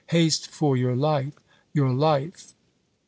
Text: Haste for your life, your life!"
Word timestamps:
Haste 0.07 0.47
for 0.47 0.75
your 0.75 0.95
life, 0.95 1.35
your 1.75 1.91
life!" 1.93 2.55